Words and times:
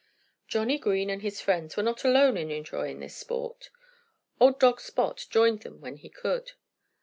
Johnnie 0.47 0.79
Green 0.79 1.11
and 1.11 1.21
his 1.21 1.41
friends 1.41 1.77
were 1.77 1.83
not 1.83 2.03
alone 2.03 2.35
in 2.35 2.49
enjoying 2.49 3.01
this 3.01 3.15
sport. 3.15 3.69
Old 4.39 4.59
dog 4.59 4.81
Spot 4.81 5.27
joined 5.29 5.61
them 5.61 5.79
when 5.79 5.97
he 5.97 6.09
could. 6.09 6.53